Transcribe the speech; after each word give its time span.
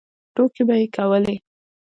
ټوکې 0.33 0.63
به 0.67 0.75
یې 0.79 0.85
کولې. 0.95 1.35